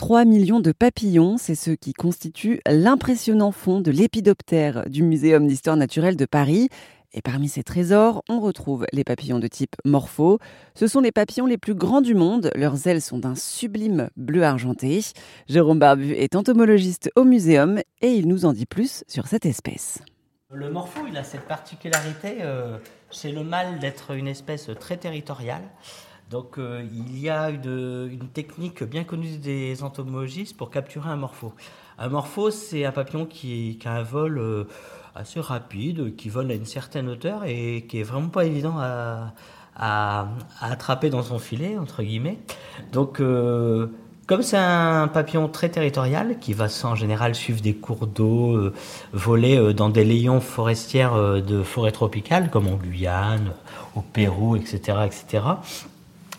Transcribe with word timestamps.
3 0.00 0.24
millions 0.24 0.60
de 0.60 0.72
papillons, 0.72 1.36
c'est 1.36 1.54
ce 1.54 1.72
qui 1.72 1.92
constitue 1.92 2.62
l'impressionnant 2.66 3.52
fond 3.52 3.82
de 3.82 3.90
l'épidoptère 3.90 4.88
du 4.88 5.02
Muséum 5.02 5.46
d'histoire 5.46 5.76
naturelle 5.76 6.16
de 6.16 6.24
Paris. 6.24 6.70
Et 7.12 7.20
parmi 7.20 7.50
ces 7.50 7.62
trésors, 7.62 8.22
on 8.30 8.40
retrouve 8.40 8.86
les 8.94 9.04
papillons 9.04 9.38
de 9.38 9.46
type 9.46 9.76
morpho. 9.84 10.38
Ce 10.74 10.86
sont 10.86 11.00
les 11.00 11.12
papillons 11.12 11.44
les 11.44 11.58
plus 11.58 11.74
grands 11.74 12.00
du 12.00 12.14
monde. 12.14 12.50
Leurs 12.54 12.86
ailes 12.86 13.02
sont 13.02 13.18
d'un 13.18 13.34
sublime 13.34 14.08
bleu 14.16 14.42
argenté. 14.42 15.02
Jérôme 15.50 15.78
Barbu 15.78 16.14
est 16.14 16.34
entomologiste 16.34 17.10
au 17.14 17.24
muséum 17.24 17.82
et 18.00 18.08
il 18.08 18.26
nous 18.26 18.46
en 18.46 18.54
dit 18.54 18.64
plus 18.64 19.04
sur 19.06 19.26
cette 19.26 19.44
espèce. 19.44 19.98
Le 20.50 20.70
morpho, 20.70 21.02
il 21.06 21.16
a 21.18 21.24
cette 21.24 21.46
particularité, 21.46 22.38
euh, 22.40 22.78
c'est 23.10 23.32
le 23.32 23.44
mâle 23.44 23.78
d'être 23.80 24.16
une 24.16 24.28
espèce 24.28 24.70
très 24.80 24.96
territoriale. 24.96 25.62
Donc 26.30 26.58
euh, 26.58 26.86
il 26.92 27.18
y 27.18 27.28
a 27.28 27.50
une, 27.50 28.28
technique 28.32 28.84
bien 28.84 29.02
connue 29.02 29.36
des 29.38 29.82
entomologistes 29.82 30.56
pour 30.56 30.70
capturer 30.70 31.10
un 31.10 31.16
morpho. 31.16 31.52
Un 31.98 32.08
morpho, 32.08 32.52
c'est 32.52 32.84
un 32.84 32.92
papillon 32.92 33.26
qui, 33.26 33.76
a 33.84 33.96
un 33.96 34.02
vol 34.04 34.38
euh, 34.38 34.64
assez 35.16 35.40
rapide, 35.40 36.14
qui 36.14 36.28
vole 36.28 36.52
à 36.52 36.54
une 36.54 36.66
certaine 36.66 37.08
hauteur 37.08 37.42
et 37.46 37.84
qui 37.88 37.98
est 37.98 38.04
vraiment 38.04 38.28
pas 38.28 38.44
évident 38.44 38.76
à, 38.78 39.32
attraper 40.60 41.10
dans 41.10 41.22
son 41.22 41.38
filet, 41.38 41.78
entre 41.78 42.02
guillemets. 42.02 42.38
Donc 42.92 43.18
euh, 43.18 43.88
comme 44.26 44.42
c'est 44.42 44.58
un 44.58 45.08
papillon 45.08 45.48
très 45.48 45.70
territorial 45.70 46.38
qui 46.38 46.52
va 46.52 46.66
en 46.84 46.94
général 46.94 47.34
suivre 47.34 47.60
des 47.60 47.74
cours 47.74 48.06
d'eau, 48.06 48.70
voler 49.12 49.74
dans 49.74 49.88
des 49.88 50.04
layons 50.04 50.40
forestières 50.40 51.42
de 51.42 51.62
forêt 51.64 51.92
tropicale 51.92 52.50
comme 52.50 52.68
en 52.68 52.76
Guyane, 52.76 53.52
au 53.96 54.02
Pérou, 54.02 54.54
etc., 54.54 54.98
etc. 55.06 55.42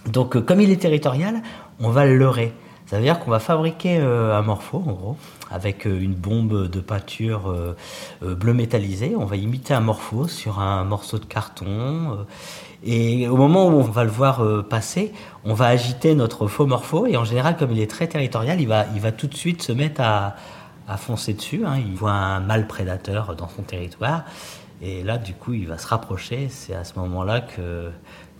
Donc, 0.08 0.36
euh, 0.36 0.41
comme 0.41 0.62
il 0.62 0.72
est 0.72 0.82
territorial, 0.82 1.41
on 1.80 1.90
va 1.90 2.05
le 2.05 2.18
leurrer. 2.18 2.54
Ça 2.88 2.98
veut 2.98 3.04
dire 3.04 3.20
qu'on 3.20 3.32
va 3.32 3.40
fabriquer 3.40 4.00
euh, 4.00 4.38
un 4.38 4.41
morpho, 4.41 4.77
en 4.86 4.91
gros, 4.91 5.18
avec 5.50 5.88
euh, 5.88 6.02
une 6.02 6.14
bombe 6.14 6.68
de 6.68 6.80
pâture 6.80 7.54
bleu 8.21 8.54
métallisé. 8.54 9.13
On 9.18 9.26
va 9.26 9.38
imiter 9.38 9.74
un 9.74 9.80
morpho 9.80 10.27
sur 10.27 10.60
un 10.60 10.84
morceau 10.84 11.20
de 11.20 11.26
carton. 11.26 12.26
et 12.84 13.27
au 13.27 13.38
moment 13.38 13.68
où 13.68 13.74
on 13.74 13.82
va 13.82 14.04
le 14.04 14.10
voir 14.10 14.43
passer, 14.70 15.13
on 15.46 15.54
va 15.54 15.68
agiter 15.68 16.15
notre 16.15 16.48
faux 16.48 16.65
morpho. 16.65 17.05
Et 17.05 17.15
en 17.15 17.24
général, 17.24 17.55
comme 17.55 17.71
il 17.71 17.80
est 17.80 17.90
très 17.90 18.08
territorial, 18.08 18.60
il 18.60 18.68
va, 18.68 18.86
il 18.93 19.02
va 19.02 19.12
tout 19.12 19.27
de 19.27 19.36
suite 19.36 19.62
se 19.62 19.71
mettre 19.71 20.02
à, 20.02 20.36
à 20.88 20.98
foncer 20.98 21.34
dessus. 21.34 21.63
Hein. 21.65 21.77
Il 21.77 21.93
voit 21.93 22.12
un 22.12 22.41
mâle 22.41 22.68
prédateur 22.68 23.36
dans 23.36 23.48
son 23.48 23.62
territoire. 23.62 24.26
Et 24.82 25.04
là, 25.04 25.18
du 25.18 25.34
coup, 25.34 25.54
il 25.54 25.68
va 25.68 25.77
se 25.77 25.88
rapprocher. 25.88 26.48
C'est 26.49 26.74
à 26.74 26.84
ce 26.84 26.98
moment-là 26.99 27.41
que 27.41 27.91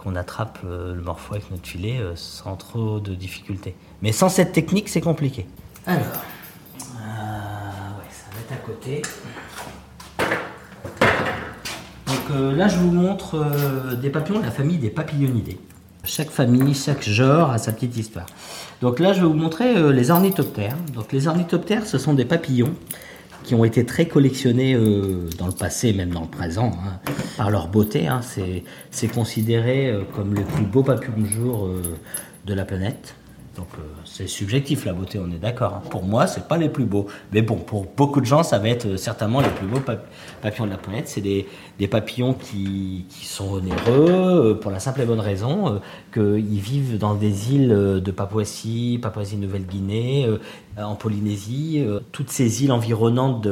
qu'on 0.02 0.16
attrape 0.16 0.60
euh, 0.66 0.96
le 0.96 1.02
morpho 1.02 1.36
avec 1.36 1.50
notre 1.52 1.66
filet 1.68 2.00
euh, 2.00 2.14
sans 2.16 2.56
trop 2.56 3.00
de 3.00 3.14
difficultés. 3.14 3.76
Mais 4.02 4.12
sans 4.12 4.30
cette 4.30 4.52
technique, 4.52 4.90
c'est 4.90 5.02
compliqué. 5.02 5.46
Alors, 5.86 6.06
euh, 6.06 8.00
ouais, 8.00 8.10
ça 8.10 8.26
va 8.34 8.42
être 8.42 8.52
à 8.52 8.66
côté. 8.66 9.02
Donc 12.08 12.58
là, 12.58 12.68
je 12.68 12.78
vous 12.78 12.92
montre 12.92 13.96
des 14.02 14.10
papillons 14.10 14.40
de 14.40 14.46
la 14.46 14.52
famille 14.52 14.78
des 14.78 14.90
papillonidés. 14.90 15.60
Chaque 16.04 16.30
famille, 16.30 16.74
chaque 16.74 17.04
genre 17.04 17.52
a 17.52 17.58
sa 17.58 17.72
petite 17.72 17.96
histoire. 17.98 18.26
Donc 18.82 19.00
là, 19.00 19.14
je 19.14 19.22
vais 19.22 19.28
vous 19.28 19.34
montrer 19.34 19.94
les 19.94 20.12
ornithoptères. 20.12 20.76
Donc 20.94 21.12
les 21.12 21.28
ornithoptères, 21.28 21.86
ce 21.86 21.98
sont 21.98 22.14
des 22.14 22.26
papillons 22.26 22.74
qui 23.44 23.56
ont 23.56 23.64
été 23.64 23.86
très 23.86 24.08
collectionnés 24.08 24.74
euh, 24.76 25.28
dans 25.38 25.48
le 25.48 25.54
passé, 25.54 25.94
même 25.94 26.10
dans 26.10 26.22
le 26.22 26.28
présent, 26.28 26.72
hein, 26.86 27.00
par 27.38 27.50
leur 27.50 27.68
beauté. 27.68 28.08
Hein. 28.08 28.22
C'est 28.92 29.08
considéré 29.08 29.90
euh, 29.90 30.04
comme 30.16 30.34
le 30.34 30.44
plus 30.44 30.66
beau 30.66 30.84
papillon 30.84 31.18
de 31.18 31.26
jour 31.26 31.66
euh, 31.66 31.82
de 32.46 32.54
la 32.54 32.66
planète. 32.66 33.16
Donc 33.56 33.68
c'est 34.06 34.28
subjectif 34.28 34.86
la 34.86 34.94
beauté, 34.94 35.20
on 35.20 35.30
est 35.32 35.40
d'accord. 35.40 35.76
Hein. 35.76 35.90
Pour 35.90 36.04
moi, 36.04 36.26
c'est 36.26 36.48
pas 36.48 36.58
les 36.58 36.70
plus 36.70 36.86
beaux, 36.86 37.08
mais 37.34 37.42
bon, 37.42 37.58
pour 37.58 37.86
beaucoup 37.98 38.22
de 38.22 38.26
gens, 38.26 38.44
ça 38.44 38.60
va 38.60 38.70
être 38.70 38.96
certainement 38.96 39.42
les 39.42 39.50
plus 39.50 39.68
beaux 39.68 39.82
papillons 40.42 40.66
de 40.66 40.72
la 40.72 40.78
planète. 40.78 41.10
C'est 41.10 41.22
des, 41.22 41.48
des, 41.78 41.88
papillons 41.88 42.34
qui, 42.34 43.06
sont 43.24 43.54
onéreux 43.54 44.58
pour 44.62 44.72
la 44.72 44.80
simple 44.80 45.02
et 45.02 45.06
bonne 45.06 45.20
raison 45.20 45.82
qu'ils 46.14 46.60
vivent 46.60 46.98
dans 46.98 47.16
des 47.16 47.54
îles 47.54 48.02
de 48.04 48.12
Papouasie, 48.12 49.00
Papouasie-Nouvelle-Guinée, 49.02 50.28
en 50.78 50.96
Polynésie, 50.96 51.84
euh, 51.86 52.00
toutes 52.12 52.30
ces 52.30 52.64
îles 52.64 52.72
environnantes 52.72 53.48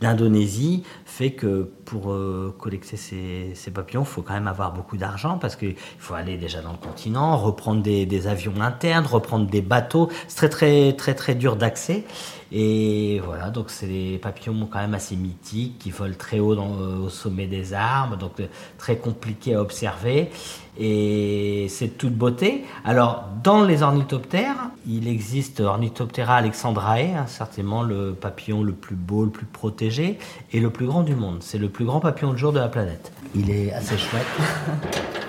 d'Indonésie, 0.00 0.82
fait 1.04 1.32
que 1.32 1.70
pour 1.84 2.12
euh, 2.12 2.54
collecter 2.58 2.96
ces, 2.96 3.70
papillons, 3.72 4.02
il 4.02 4.06
faut 4.06 4.22
quand 4.22 4.34
même 4.34 4.48
avoir 4.48 4.72
beaucoup 4.72 4.96
d'argent 4.96 5.38
parce 5.38 5.56
qu'il 5.56 5.76
faut 5.76 6.14
aller 6.14 6.36
déjà 6.36 6.60
dans 6.60 6.72
le 6.72 6.78
continent, 6.78 7.36
reprendre 7.36 7.82
des, 7.82 8.26
avions 8.26 8.60
internes, 8.60 9.06
reprendre 9.20 9.46
des 9.46 9.62
bateaux. 9.62 10.08
C'est 10.28 10.48
très 10.48 10.50
très 10.50 10.92
très 10.94 11.14
très 11.14 11.34
dur 11.34 11.56
d'accès. 11.56 12.04
Et 12.52 13.20
voilà, 13.24 13.50
donc 13.50 13.70
c'est 13.70 13.86
des 13.86 14.18
papillons 14.18 14.68
quand 14.70 14.80
même 14.80 14.94
assez 14.94 15.14
mythiques 15.14 15.78
qui 15.78 15.92
volent 15.92 16.16
très 16.18 16.40
haut 16.40 16.54
euh, 16.54 17.04
au 17.04 17.08
sommet 17.08 17.46
des 17.46 17.74
arbres, 17.74 18.16
donc 18.16 18.42
très 18.76 18.96
compliqué 18.96 19.54
à 19.54 19.60
observer. 19.60 20.30
Et 20.76 21.66
c'est 21.68 21.96
toute 21.96 22.14
beauté. 22.14 22.64
Alors, 22.84 23.26
dans 23.44 23.62
les 23.62 23.82
ornithoptères, 23.82 24.70
il 24.84 25.06
existe 25.06 25.60
Ornithoptera 25.60 26.36
alexandrae, 26.36 27.14
hein, 27.14 27.26
certainement 27.28 27.82
le 27.82 28.14
papillon 28.14 28.64
le 28.64 28.72
plus 28.72 28.96
beau, 28.96 29.24
le 29.24 29.30
plus 29.30 29.46
protégé 29.46 30.18
et 30.52 30.58
le 30.58 30.70
plus 30.70 30.86
grand 30.86 31.02
du 31.02 31.14
monde. 31.14 31.38
C'est 31.42 31.58
le 31.58 31.68
plus 31.68 31.84
grand 31.84 32.00
papillon 32.00 32.32
de 32.32 32.38
jour 32.38 32.52
de 32.52 32.58
la 32.58 32.68
planète. 32.68 33.12
Il 33.36 33.50
est 33.50 33.72
assez 33.72 33.96
chouette. 33.96 34.26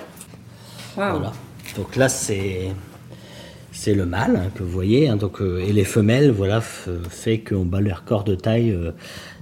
Voilà. 0.94 1.32
Donc 1.78 1.96
là, 1.96 2.10
c'est 2.10 2.74
c'est 3.72 3.94
le 3.94 4.06
mâle 4.06 4.36
hein, 4.36 4.50
que 4.56 4.64
vous 4.64 4.70
voyez. 4.70 5.08
Hein. 5.08 5.16
donc, 5.16 5.42
euh, 5.42 5.64
et 5.66 5.74
les 5.74 5.84
femelles, 5.84 6.32
voilà, 6.32 6.62
fait 6.62 7.40
qu'on 7.40 7.66
bat 7.66 7.82
leur 7.82 8.04
corps 8.04 8.24
de 8.24 8.36
taille. 8.36 8.72
Euh, 8.72 8.92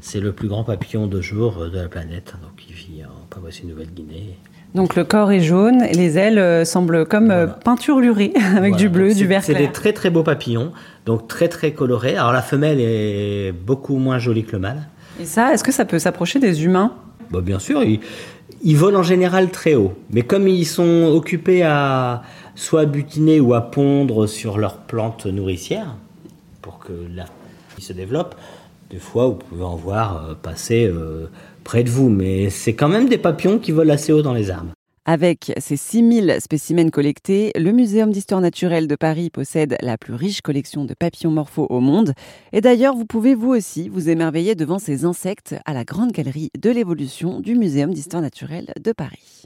c'est 0.02 0.20
le 0.20 0.32
plus 0.32 0.48
grand 0.48 0.64
papillon 0.64 1.08
de 1.08 1.22
jour 1.22 1.58
euh, 1.60 1.70
de 1.70 1.78
la 1.78 1.88
planète. 1.88 2.34
donc, 2.42 2.52
il 2.68 2.74
vit 2.74 3.04
en 3.04 3.26
Papouasie-Nouvelle-Guinée. 3.30 4.38
Donc 4.76 4.96
le 4.96 5.04
corps 5.04 5.32
est 5.32 5.40
jaune 5.40 5.82
et 5.82 5.96
les 5.96 6.20
ailes 6.20 6.64
semblent 6.64 7.04
comme 7.08 7.34
peinturlurées 7.66 8.34
avec 8.56 8.76
du 8.76 8.88
bleu, 8.88 9.16
du 9.16 9.26
vert 9.26 9.44
C'est 9.44 9.56
des 9.56 9.72
très 9.72 9.94
très 9.94 10.12
beaux 10.12 10.22
papillons, 10.22 10.74
donc 11.08 11.28
très 11.28 11.48
très 11.48 11.72
colorés. 11.72 12.16
Alors 12.18 12.34
la 12.34 12.44
femelle 12.44 12.78
est 12.80 13.52
beaucoup 13.52 13.98
moins 13.98 14.20
jolie 14.20 14.44
que 14.44 14.52
le 14.52 14.60
mâle. 14.60 14.88
Et 15.20 15.26
ça, 15.26 15.56
est-ce 15.56 15.64
que 15.64 15.72
ça 15.72 15.86
peut 15.86 15.98
s'approcher 15.98 16.38
des 16.38 16.66
humains? 16.66 16.94
Bah, 17.32 17.42
Bien 17.42 17.58
sûr, 17.58 17.82
ils, 18.64 18.78
volent 18.78 19.00
en 19.00 19.04
général 19.04 19.52
très 19.52 19.76
haut. 19.76 19.94
Mais 20.12 20.22
comme 20.22 20.48
ils 20.48 20.66
sont 20.66 21.12
occupés 21.14 21.64
à 21.64 22.24
soit 22.56 22.86
butiner 22.86 23.40
ou 23.40 23.54
à 23.54 23.62
pondre 23.62 24.28
sur 24.28 24.58
leurs 24.58 24.78
plantes 24.78 25.26
nourricières, 25.26 25.96
pour 26.62 26.80
que 26.80 26.94
là, 27.16 27.26
ils 27.78 27.84
se 27.84 27.94
développent, 27.94 28.36
des 28.90 29.00
fois 29.00 29.28
vous 29.28 29.36
pouvez 29.36 29.64
en 29.64 29.76
voir 29.76 30.26
euh, 30.26 30.34
passer 30.42 30.92
près 31.64 31.84
de 31.84 31.90
vous, 31.90 32.10
mais 32.10 32.50
c'est 32.50 32.74
quand 32.74 32.90
même 32.90 33.08
des 33.08 33.18
papillons 33.18 33.60
qui 33.60 33.72
volent 33.72 33.94
assez 33.94 34.12
haut 34.12 34.22
dans 34.22 34.34
les 34.34 34.52
arbres. 34.52 34.72
Avec 35.12 35.54
ses 35.58 35.76
6000 35.76 36.38
spécimens 36.40 36.92
collectés, 36.92 37.52
le 37.56 37.72
Muséum 37.72 38.12
d'histoire 38.12 38.42
naturelle 38.42 38.88
de 38.88 38.96
Paris 38.96 39.32
possède 39.32 39.76
la 39.82 39.98
plus 39.98 40.14
riche 40.14 40.42
collection 40.42 40.86
de 40.86 40.94
papillons 40.94 41.32
morphos 41.32 41.66
au 41.72 41.80
monde. 41.80 42.14
Et 42.54 42.62
d'ailleurs, 42.62 42.94
vous 42.94 43.08
pouvez 43.08 43.34
vous 43.34 43.50
aussi 43.50 43.90
vous 43.90 44.10
émerveiller 44.10 44.54
devant 44.54 44.78
ces 44.78 45.06
insectes 45.06 45.56
à 45.66 45.74
la 45.74 45.84
Grande 45.84 46.12
Galerie 46.12 46.52
de 46.56 46.70
l'évolution 46.70 47.40
du 47.40 47.56
Muséum 47.56 47.92
d'histoire 47.92 48.22
naturelle 48.22 48.72
de 48.80 48.92
Paris. 48.92 49.46